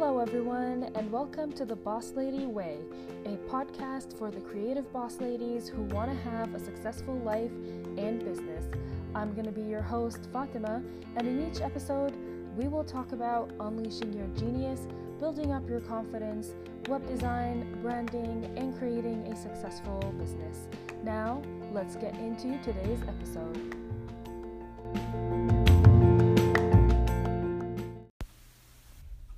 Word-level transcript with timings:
Hello, 0.00 0.20
everyone, 0.20 0.92
and 0.94 1.10
welcome 1.10 1.50
to 1.50 1.64
the 1.64 1.74
Boss 1.74 2.12
Lady 2.14 2.46
Way, 2.46 2.78
a 3.24 3.30
podcast 3.50 4.16
for 4.16 4.30
the 4.30 4.40
creative 4.40 4.92
boss 4.92 5.18
ladies 5.20 5.68
who 5.68 5.82
want 5.92 6.08
to 6.08 6.16
have 6.30 6.54
a 6.54 6.60
successful 6.60 7.16
life 7.24 7.50
and 7.96 8.24
business. 8.24 8.64
I'm 9.16 9.32
going 9.32 9.46
to 9.46 9.50
be 9.50 9.62
your 9.62 9.82
host, 9.82 10.28
Fatima, 10.32 10.84
and 11.16 11.26
in 11.26 11.50
each 11.50 11.60
episode, 11.60 12.14
we 12.56 12.68
will 12.68 12.84
talk 12.84 13.10
about 13.10 13.50
unleashing 13.58 14.12
your 14.12 14.28
genius, 14.36 14.86
building 15.18 15.50
up 15.50 15.68
your 15.68 15.80
confidence, 15.80 16.54
web 16.88 17.04
design, 17.08 17.76
branding, 17.82 18.52
and 18.56 18.78
creating 18.78 19.26
a 19.32 19.34
successful 19.34 20.14
business. 20.16 20.68
Now, 21.02 21.42
let's 21.72 21.96
get 21.96 22.14
into 22.18 22.56
today's 22.62 23.00
episode. 23.08 23.74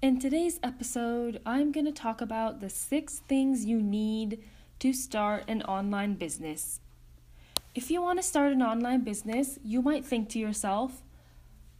In 0.02 0.18
today's 0.18 0.58
episode, 0.62 1.42
I'm 1.44 1.72
going 1.72 1.84
to 1.84 1.92
talk 1.92 2.22
about 2.22 2.60
the 2.60 2.70
six 2.70 3.18
things 3.28 3.66
you 3.66 3.82
need 3.82 4.42
to 4.78 4.94
start 4.94 5.44
an 5.46 5.60
online 5.64 6.14
business. 6.14 6.80
If 7.74 7.90
you 7.90 8.00
want 8.00 8.18
to 8.18 8.22
start 8.22 8.54
an 8.54 8.62
online 8.62 9.02
business, 9.02 9.58
you 9.62 9.82
might 9.82 10.06
think 10.06 10.30
to 10.30 10.38
yourself, 10.38 11.02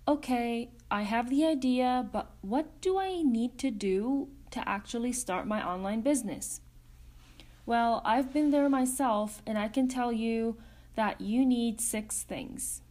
okay, 0.07 0.69
I 0.91 1.05
have 1.05 1.31
the 1.31 1.47
idea, 1.47 2.07
but 2.13 2.31
what 2.43 2.83
do 2.83 2.99
I 2.99 3.23
need 3.23 3.57
to 3.57 3.71
do 3.71 4.29
to 4.51 4.69
actually 4.69 5.15
start 5.15 5.47
my 5.47 5.67
online 5.67 6.03
business? 6.03 6.61
Well, 7.65 8.03
I've 8.05 8.35
been 8.35 8.51
there 8.51 8.69
myself, 8.69 9.41
and 9.47 9.57
I 9.57 9.69
can 9.69 9.89
tell 9.89 10.13
you 10.13 10.59
that 10.95 11.23
you 11.23 11.47
need 11.47 11.81
six 11.81 12.23
things. 12.23 12.83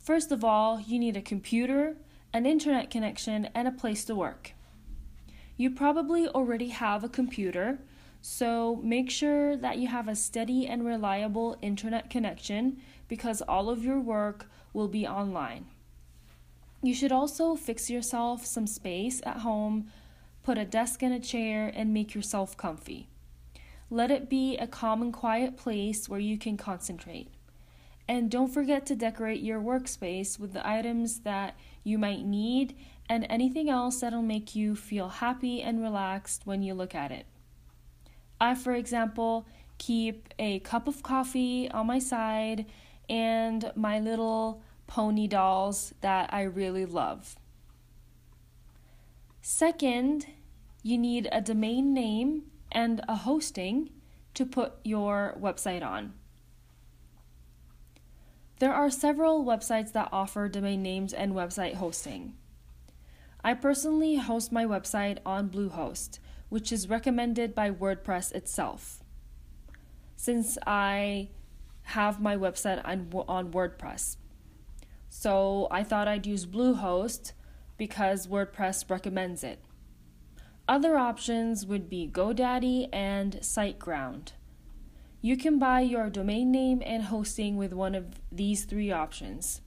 First 0.00 0.32
of 0.32 0.42
all, 0.42 0.80
you 0.80 0.98
need 0.98 1.16
a 1.16 1.22
computer 1.22 1.96
an 2.32 2.46
internet 2.46 2.90
connection, 2.90 3.48
and 3.54 3.66
a 3.66 3.72
place 3.72 4.04
to 4.04 4.14
work. 4.14 4.52
You 5.56 5.70
probably 5.70 6.28
already 6.28 6.68
have 6.68 7.02
a 7.02 7.08
computer, 7.08 7.78
so 8.20 8.80
make 8.82 9.10
sure 9.10 9.56
that 9.56 9.78
you 9.78 9.88
have 9.88 10.08
a 10.08 10.16
steady 10.16 10.66
and 10.66 10.84
reliable 10.84 11.56
internet 11.62 12.10
connection 12.10 12.78
because 13.08 13.42
all 13.42 13.70
of 13.70 13.82
your 13.82 13.98
work 13.98 14.50
will 14.72 14.88
be 14.88 15.06
online. 15.06 15.66
You 16.82 16.94
should 16.94 17.10
also 17.10 17.56
fix 17.56 17.90
yourself 17.90 18.44
some 18.46 18.66
space 18.66 19.20
at 19.24 19.38
home, 19.38 19.90
put 20.44 20.58
a 20.58 20.64
desk 20.64 21.02
and 21.02 21.12
a 21.12 21.18
chair, 21.18 21.72
and 21.74 21.92
make 21.92 22.14
yourself 22.14 22.56
comfy. 22.56 23.08
Let 23.90 24.10
it 24.10 24.28
be 24.28 24.56
a 24.58 24.66
calm 24.66 25.02
and 25.02 25.12
quiet 25.12 25.56
place 25.56 26.08
where 26.08 26.20
you 26.20 26.38
can 26.38 26.56
concentrate. 26.56 27.28
And 28.08 28.30
don't 28.30 28.48
forget 28.48 28.86
to 28.86 28.96
decorate 28.96 29.42
your 29.42 29.60
workspace 29.60 30.38
with 30.38 30.54
the 30.54 30.66
items 30.66 31.20
that 31.20 31.56
you 31.84 31.98
might 31.98 32.24
need 32.24 32.74
and 33.08 33.26
anything 33.28 33.68
else 33.68 34.00
that'll 34.00 34.22
make 34.22 34.54
you 34.54 34.74
feel 34.74 35.08
happy 35.08 35.60
and 35.62 35.82
relaxed 35.82 36.46
when 36.46 36.62
you 36.62 36.74
look 36.74 36.94
at 36.94 37.12
it. 37.12 37.26
I, 38.40 38.54
for 38.54 38.74
example, 38.74 39.46
keep 39.76 40.32
a 40.38 40.60
cup 40.60 40.88
of 40.88 41.02
coffee 41.02 41.70
on 41.70 41.86
my 41.86 41.98
side 41.98 42.66
and 43.08 43.70
my 43.74 43.98
little 43.98 44.62
pony 44.86 45.26
dolls 45.26 45.94
that 46.00 46.32
I 46.32 46.42
really 46.42 46.86
love. 46.86 47.36
Second, 49.40 50.26
you 50.82 50.98
need 50.98 51.28
a 51.32 51.40
domain 51.40 51.94
name 51.94 52.44
and 52.70 53.00
a 53.08 53.16
hosting 53.16 53.90
to 54.34 54.44
put 54.44 54.74
your 54.84 55.36
website 55.40 55.84
on. 55.84 56.12
There 58.58 58.74
are 58.74 58.90
several 58.90 59.44
websites 59.44 59.92
that 59.92 60.08
offer 60.10 60.48
domain 60.48 60.82
names 60.82 61.12
and 61.12 61.32
website 61.32 61.74
hosting. 61.74 62.34
I 63.44 63.54
personally 63.54 64.16
host 64.16 64.50
my 64.50 64.64
website 64.64 65.18
on 65.24 65.48
Bluehost, 65.48 66.18
which 66.48 66.72
is 66.72 66.88
recommended 66.88 67.54
by 67.54 67.70
WordPress 67.70 68.32
itself. 68.32 69.04
Since 70.16 70.58
I 70.66 71.28
have 71.82 72.20
my 72.20 72.36
website 72.36 72.84
on, 72.84 73.08
on 73.28 73.52
WordPress. 73.52 74.16
So 75.08 75.68
I 75.70 75.84
thought 75.84 76.08
I'd 76.08 76.26
use 76.26 76.44
Bluehost 76.44 77.32
because 77.76 78.26
WordPress 78.26 78.90
recommends 78.90 79.44
it. 79.44 79.60
Other 80.66 80.98
options 80.98 81.64
would 81.64 81.88
be 81.88 82.10
GoDaddy 82.12 82.88
and 82.92 83.34
SiteGround. 83.36 84.32
You 85.20 85.36
can 85.36 85.58
buy 85.58 85.80
your 85.80 86.10
domain 86.10 86.52
name 86.52 86.82
and 86.84 87.04
hosting 87.04 87.56
with 87.56 87.72
one 87.72 87.94
of 87.94 88.20
these 88.30 88.64
three 88.64 88.92
options. 88.92 89.60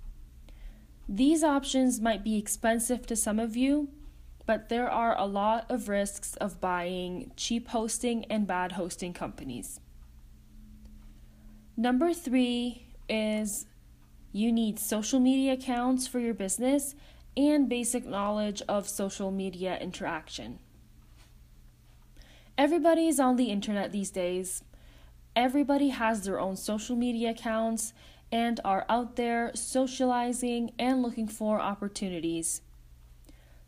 These 1.10 1.44
options 1.44 2.00
might 2.00 2.24
be 2.24 2.38
expensive 2.38 3.06
to 3.08 3.16
some 3.18 3.38
of 3.38 3.58
you, 3.58 3.90
but 4.46 4.70
there 4.70 4.90
are 4.90 5.18
a 5.18 5.26
lot 5.26 5.70
of 5.70 5.90
risks 5.90 6.36
of 6.38 6.62
buying 6.62 7.32
cheap 7.36 7.68
hosting 7.70 8.24
and 8.26 8.48
bad 8.48 8.74
hosting 8.74 9.14
companies. 9.14 9.82
Number 11.76 12.14
three 12.14 12.86
is 13.10 13.66
you 14.32 14.52
need 14.54 14.80
social 14.80 15.20
media 15.20 15.54
accounts 15.54 16.08
for 16.08 16.20
your 16.20 16.34
business 16.34 16.96
and 17.36 17.68
basic 17.68 18.06
knowledge 18.06 18.62
of 18.70 18.88
social 18.88 19.32
media 19.32 19.78
interaction. 19.80 20.60
Everybody 22.58 23.08
is 23.08 23.20
on 23.20 23.36
the 23.36 23.52
internet 23.52 23.92
these 23.92 24.12
days. 24.12 24.64
Everybody 25.36 25.90
has 25.90 26.24
their 26.26 26.40
own 26.40 26.58
social 26.58 26.96
media 26.96 27.32
accounts 27.32 27.94
and 28.32 28.60
are 28.66 28.86
out 28.90 29.16
there 29.16 29.52
socializing 29.56 30.72
and 30.78 31.02
looking 31.02 31.28
for 31.28 31.60
opportunities. 31.60 32.62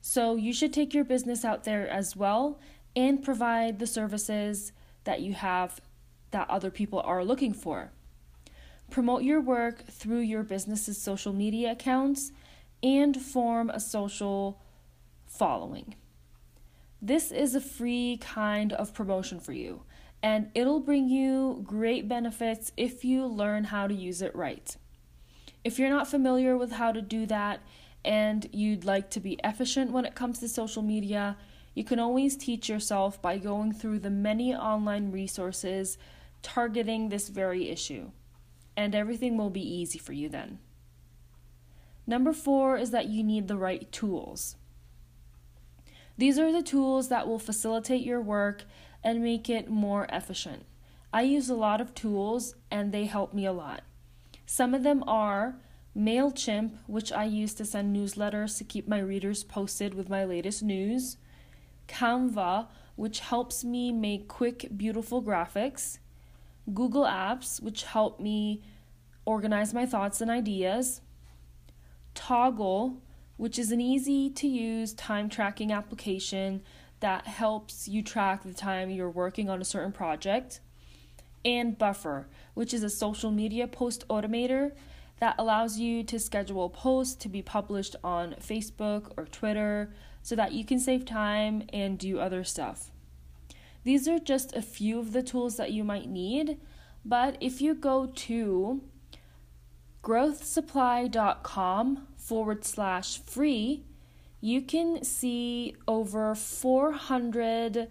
So, 0.01 0.35
you 0.35 0.51
should 0.51 0.73
take 0.73 0.93
your 0.93 1.05
business 1.05 1.45
out 1.45 1.63
there 1.63 1.87
as 1.87 2.15
well 2.15 2.59
and 2.95 3.23
provide 3.23 3.79
the 3.79 3.87
services 3.87 4.73
that 5.05 5.21
you 5.21 5.33
have 5.33 5.79
that 6.31 6.49
other 6.49 6.69
people 6.69 6.99
are 6.99 7.23
looking 7.23 7.53
for. 7.53 7.91
Promote 8.89 9.23
your 9.23 9.39
work 9.39 9.85
through 9.87 10.19
your 10.19 10.43
business's 10.43 11.01
social 11.01 11.31
media 11.31 11.71
accounts 11.71 12.31
and 12.81 13.19
form 13.19 13.69
a 13.69 13.79
social 13.79 14.61
following. 15.25 15.95
This 17.01 17.31
is 17.31 17.55
a 17.55 17.61
free 17.61 18.17
kind 18.21 18.73
of 18.73 18.93
promotion 18.93 19.39
for 19.39 19.53
you 19.53 19.83
and 20.23 20.49
it'll 20.55 20.79
bring 20.79 21.09
you 21.09 21.61
great 21.67 22.07
benefits 22.07 22.71
if 22.77 23.03
you 23.03 23.25
learn 23.25 23.65
how 23.65 23.85
to 23.87 23.93
use 23.93 24.21
it 24.21 24.33
right. 24.33 24.77
If 25.65 25.77
you're 25.77 25.89
not 25.89 26.07
familiar 26.07 26.57
with 26.57 26.71
how 26.71 26.93
to 26.93 27.01
do 27.01 27.25
that 27.25 27.59
and 28.05 28.47
you'd 28.53 28.85
like 28.85 29.09
to 29.11 29.19
be 29.19 29.37
efficient 29.43 29.91
when 29.91 30.05
it 30.05 30.15
comes 30.15 30.39
to 30.39 30.47
social 30.47 30.81
media, 30.81 31.35
you 31.75 31.83
can 31.83 31.99
always 31.99 32.37
teach 32.37 32.69
yourself 32.69 33.21
by 33.21 33.37
going 33.37 33.73
through 33.73 33.99
the 33.99 34.09
many 34.09 34.55
online 34.55 35.11
resources 35.11 35.97
targeting 36.41 37.09
this 37.09 37.29
very 37.29 37.69
issue, 37.69 38.11
and 38.77 38.93
everything 38.93 39.37
will 39.37 39.49
be 39.49 39.61
easy 39.61 39.97
for 39.97 40.13
you 40.13 40.29
then. 40.29 40.59
Number 42.05 42.33
four 42.33 42.77
is 42.77 42.91
that 42.91 43.07
you 43.07 43.23
need 43.23 43.47
the 43.47 43.57
right 43.57 43.89
tools. 43.91 44.55
These 46.17 46.37
are 46.37 46.51
the 46.51 46.61
tools 46.61 47.09
that 47.09 47.27
will 47.27 47.39
facilitate 47.39 48.03
your 48.03 48.21
work 48.21 48.65
and 49.03 49.21
make 49.21 49.49
it 49.49 49.69
more 49.69 50.07
efficient. 50.11 50.63
I 51.11 51.21
use 51.21 51.49
a 51.49 51.55
lot 51.55 51.81
of 51.81 51.93
tools 51.93 52.55
and 52.71 52.91
they 52.91 53.05
help 53.05 53.33
me 53.33 53.45
a 53.45 53.51
lot. 53.51 53.81
Some 54.45 54.73
of 54.73 54.83
them 54.83 55.03
are 55.07 55.55
MailChimp, 55.95 56.77
which 56.87 57.11
I 57.11 57.25
use 57.25 57.53
to 57.55 57.65
send 57.65 57.95
newsletters 57.95 58.57
to 58.57 58.63
keep 58.63 58.87
my 58.87 58.99
readers 58.99 59.43
posted 59.43 59.93
with 59.93 60.09
my 60.09 60.25
latest 60.25 60.63
news, 60.63 61.17
Canva, 61.87 62.67
which 62.95 63.19
helps 63.19 63.63
me 63.63 63.91
make 63.91 64.27
quick, 64.27 64.69
beautiful 64.75 65.21
graphics, 65.21 65.99
Google 66.73 67.03
Apps, 67.03 67.61
which 67.61 67.83
help 67.83 68.19
me 68.19 68.63
organize 69.25 69.73
my 69.73 69.85
thoughts 69.85 70.21
and 70.21 70.31
ideas, 70.31 71.01
Toggl, 72.15 72.97
which 73.37 73.59
is 73.59 73.71
an 73.71 73.81
easy 73.81 74.29
to 74.29 74.47
use 74.47 74.93
time 74.93 75.29
tracking 75.29 75.71
application 75.71 76.61
that 77.03 77.27
helps 77.27 77.87
you 77.89 78.01
track 78.01 78.43
the 78.43 78.53
time 78.53 78.89
you're 78.89 79.09
working 79.09 79.49
on 79.49 79.59
a 79.59 79.65
certain 79.65 79.91
project, 79.91 80.61
and 81.43 81.77
Buffer, 81.77 82.29
which 82.53 82.73
is 82.73 82.81
a 82.81 82.89
social 82.89 83.29
media 83.29 83.67
post 83.67 84.07
automator 84.07 84.71
that 85.19 85.35
allows 85.37 85.77
you 85.77 86.03
to 86.03 86.17
schedule 86.17 86.69
posts 86.69 87.15
to 87.15 87.27
be 87.27 87.41
published 87.41 87.97
on 88.05 88.35
Facebook 88.35 89.11
or 89.17 89.25
Twitter 89.25 89.93
so 90.21 90.33
that 90.37 90.53
you 90.53 90.63
can 90.63 90.79
save 90.79 91.03
time 91.03 91.63
and 91.73 91.99
do 91.99 92.19
other 92.19 92.45
stuff. 92.45 92.89
These 93.83 94.07
are 94.07 94.17
just 94.17 94.55
a 94.55 94.61
few 94.61 94.97
of 94.97 95.11
the 95.11 95.21
tools 95.21 95.57
that 95.57 95.73
you 95.73 95.83
might 95.83 96.07
need, 96.07 96.57
but 97.03 97.35
if 97.41 97.59
you 97.59 97.75
go 97.75 98.05
to 98.05 98.81
growthsupply.com 100.01 102.07
forward 102.15 102.63
slash 102.63 103.19
free, 103.19 103.83
you 104.43 104.61
can 104.61 105.01
see 105.05 105.73
over 105.87 106.35
400 106.35 107.87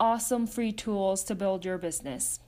awesome 0.00 0.46
free 0.46 0.72
tools 0.72 1.22
to 1.24 1.34
build 1.34 1.62
your 1.62 1.76
business. 1.76 2.40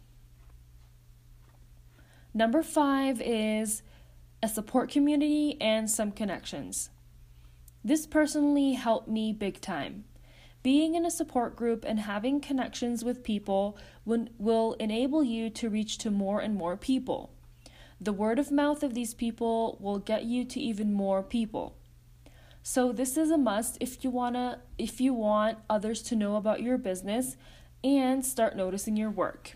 Number 2.33 2.63
five 2.63 3.21
is 3.21 3.83
a 4.43 4.49
support 4.49 4.91
community 4.91 5.61
and 5.61 5.91
some 5.91 6.13
connections. 6.13 6.89
This 7.85 8.07
personally 8.07 8.73
helped 8.73 9.09
me 9.09 9.35
big 9.35 9.61
time. 9.61 10.05
Being 10.63 10.95
in 10.95 11.05
a 11.05 11.11
support 11.11 11.55
group 11.55 11.85
and 11.87 12.01
having 12.01 12.41
connections 12.41 13.05
with 13.05 13.23
people 13.23 13.77
will 14.07 14.73
enable 14.81 15.23
you 15.23 15.51
to 15.51 15.69
reach 15.69 15.99
to 15.99 16.11
more 16.11 16.41
and 16.41 16.55
more 16.55 16.79
people. 16.79 17.35
The 18.01 18.15
word 18.15 18.39
of 18.39 18.51
mouth 18.51 18.83
of 18.83 18.95
these 18.95 19.13
people 19.13 19.77
will 19.79 19.99
get 19.99 20.25
you 20.25 20.47
to 20.47 20.59
even 20.59 20.95
more 20.95 21.23
people. 21.23 21.77
So 22.63 22.93
this 22.93 23.17
is 23.17 23.31
a 23.31 23.39
must 23.39 23.77
if 23.81 24.05
you 24.05 24.11
wanna 24.11 24.61
if 24.79 25.01
you 25.01 25.13
want 25.15 25.59
others 25.69 26.03
to 26.05 26.17
know 26.17 26.37
about 26.37 26.63
your 26.63 26.79
business 26.79 27.37
and 27.83 28.25
start 28.25 28.57
noticing 28.57 28.97
your 28.97 29.11
work. 29.11 29.55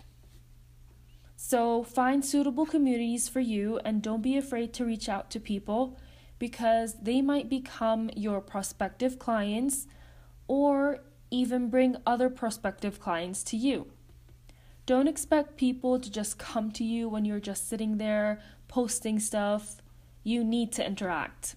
So 1.35 1.83
find 1.83 2.25
suitable 2.25 2.65
communities 2.65 3.29
for 3.29 3.39
you 3.39 3.79
and 3.85 4.01
don't 4.01 4.21
be 4.21 4.37
afraid 4.37 4.73
to 4.73 4.85
reach 4.85 5.07
out 5.07 5.29
to 5.31 5.39
people 5.39 5.97
because 6.39 6.95
they 7.01 7.21
might 7.21 7.49
become 7.49 8.09
your 8.15 8.41
prospective 8.41 9.17
clients 9.17 9.87
or 10.47 11.03
even 11.31 11.69
bring 11.69 11.95
other 12.05 12.29
prospective 12.29 12.99
clients 12.99 13.43
to 13.43 13.57
you. 13.57 13.87
Don't 14.85 15.07
expect 15.07 15.57
people 15.57 15.99
to 15.99 16.09
just 16.09 16.37
come 16.37 16.71
to 16.71 16.83
you 16.83 17.09
when 17.09 17.25
you're 17.25 17.39
just 17.39 17.69
sitting 17.69 17.97
there 17.97 18.39
posting 18.67 19.19
stuff. 19.19 19.77
You 20.23 20.43
need 20.43 20.71
to 20.73 20.85
interact. 20.85 21.55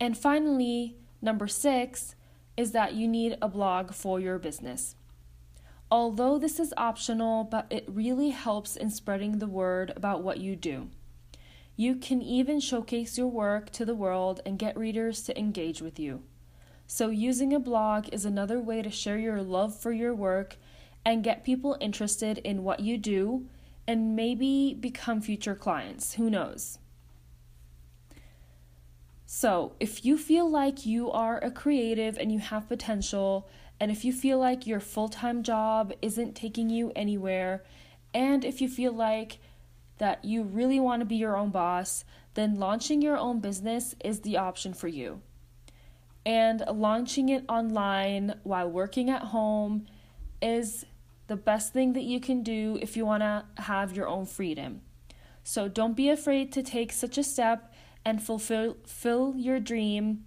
And 0.00 0.16
finally, 0.16 0.96
number 1.20 1.48
six 1.48 2.14
is 2.56 2.72
that 2.72 2.94
you 2.94 3.08
need 3.08 3.36
a 3.40 3.48
blog 3.48 3.92
for 3.92 4.20
your 4.20 4.38
business. 4.38 4.94
Although 5.90 6.38
this 6.38 6.60
is 6.60 6.74
optional, 6.76 7.44
but 7.44 7.66
it 7.70 7.84
really 7.88 8.30
helps 8.30 8.76
in 8.76 8.90
spreading 8.90 9.38
the 9.38 9.46
word 9.46 9.92
about 9.96 10.22
what 10.22 10.38
you 10.38 10.54
do. 10.54 10.88
You 11.76 11.94
can 11.94 12.20
even 12.20 12.60
showcase 12.60 13.16
your 13.16 13.28
work 13.28 13.70
to 13.70 13.84
the 13.84 13.94
world 13.94 14.40
and 14.44 14.58
get 14.58 14.76
readers 14.76 15.22
to 15.22 15.38
engage 15.38 15.80
with 15.80 15.98
you. 15.98 16.24
So, 16.86 17.08
using 17.08 17.52
a 17.52 17.60
blog 17.60 18.08
is 18.12 18.24
another 18.24 18.60
way 18.60 18.82
to 18.82 18.90
share 18.90 19.18
your 19.18 19.42
love 19.42 19.78
for 19.78 19.92
your 19.92 20.14
work 20.14 20.56
and 21.04 21.22
get 21.22 21.44
people 21.44 21.76
interested 21.80 22.38
in 22.38 22.64
what 22.64 22.80
you 22.80 22.98
do 22.98 23.46
and 23.86 24.16
maybe 24.16 24.74
become 24.74 25.20
future 25.20 25.54
clients. 25.54 26.14
Who 26.14 26.28
knows? 26.28 26.78
So, 29.30 29.74
if 29.78 30.06
you 30.06 30.16
feel 30.16 30.48
like 30.48 30.86
you 30.86 31.10
are 31.10 31.36
a 31.44 31.50
creative 31.50 32.16
and 32.16 32.32
you 32.32 32.38
have 32.38 32.66
potential, 32.66 33.46
and 33.78 33.90
if 33.90 34.02
you 34.02 34.10
feel 34.10 34.38
like 34.38 34.66
your 34.66 34.80
full 34.80 35.10
time 35.10 35.42
job 35.42 35.92
isn't 36.00 36.34
taking 36.34 36.70
you 36.70 36.92
anywhere, 36.96 37.62
and 38.14 38.42
if 38.42 38.62
you 38.62 38.70
feel 38.70 38.90
like 38.90 39.38
that 39.98 40.24
you 40.24 40.44
really 40.44 40.80
want 40.80 41.00
to 41.00 41.04
be 41.04 41.16
your 41.16 41.36
own 41.36 41.50
boss, 41.50 42.06
then 42.32 42.58
launching 42.58 43.02
your 43.02 43.18
own 43.18 43.40
business 43.40 43.94
is 44.02 44.20
the 44.20 44.38
option 44.38 44.72
for 44.72 44.88
you. 44.88 45.20
And 46.24 46.64
launching 46.66 47.28
it 47.28 47.44
online 47.50 48.40
while 48.44 48.70
working 48.70 49.10
at 49.10 49.24
home 49.24 49.88
is 50.40 50.86
the 51.26 51.36
best 51.36 51.74
thing 51.74 51.92
that 51.92 52.04
you 52.04 52.18
can 52.18 52.42
do 52.42 52.78
if 52.80 52.96
you 52.96 53.04
want 53.04 53.20
to 53.20 53.44
have 53.62 53.94
your 53.94 54.08
own 54.08 54.24
freedom. 54.24 54.80
So 55.44 55.68
don't 55.68 55.94
be 55.94 56.08
afraid 56.08 56.50
to 56.52 56.62
take 56.62 56.92
such 56.92 57.18
a 57.18 57.22
step 57.22 57.67
and 58.08 58.22
fulfill, 58.22 58.78
fulfill 58.86 59.34
your 59.36 59.60
dream 59.60 60.24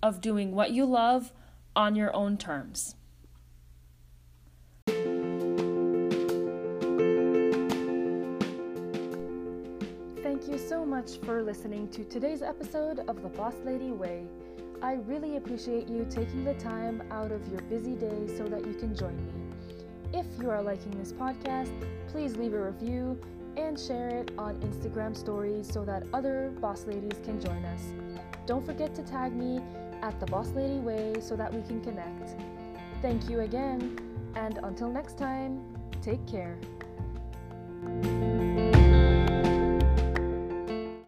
of 0.00 0.20
doing 0.20 0.52
what 0.54 0.70
you 0.70 0.84
love 0.84 1.32
on 1.74 1.96
your 1.96 2.14
own 2.14 2.36
terms. 2.38 2.94
Thank 10.22 10.46
you 10.48 10.58
so 10.58 10.86
much 10.86 11.18
for 11.24 11.42
listening 11.42 11.88
to 11.88 12.04
today's 12.04 12.40
episode 12.40 13.00
of 13.00 13.20
The 13.20 13.28
Boss 13.30 13.54
Lady 13.64 13.90
Way. 13.90 14.26
I 14.80 14.92
really 14.92 15.36
appreciate 15.36 15.88
you 15.88 16.06
taking 16.08 16.44
the 16.44 16.54
time 16.54 17.02
out 17.10 17.32
of 17.32 17.48
your 17.48 17.62
busy 17.62 17.96
day 17.96 18.28
so 18.36 18.44
that 18.44 18.64
you 18.64 18.74
can 18.74 18.94
join 18.94 19.16
me. 19.16 19.32
If 20.12 20.26
you 20.40 20.50
are 20.50 20.62
liking 20.62 20.92
this 20.92 21.12
podcast, 21.12 21.72
please 22.06 22.36
leave 22.36 22.54
a 22.54 22.62
review 22.62 23.18
and 23.56 23.78
share 23.78 24.08
it 24.08 24.32
on 24.38 24.54
Instagram 24.60 25.16
stories 25.16 25.70
so 25.70 25.84
that 25.84 26.04
other 26.12 26.52
boss 26.60 26.86
ladies 26.86 27.18
can 27.24 27.40
join 27.40 27.64
us. 27.64 27.82
Don't 28.46 28.64
forget 28.64 28.94
to 28.94 29.02
tag 29.02 29.34
me 29.34 29.60
at 30.02 30.18
the 30.20 30.26
Boss 30.26 30.50
Lady 30.50 30.80
Way 30.80 31.14
so 31.20 31.36
that 31.36 31.52
we 31.52 31.62
can 31.62 31.80
connect. 31.80 32.36
Thank 33.00 33.28
you 33.28 33.40
again, 33.40 33.98
and 34.34 34.58
until 34.62 34.90
next 34.90 35.16
time, 35.18 35.62
take 36.02 36.24
care. 36.26 36.58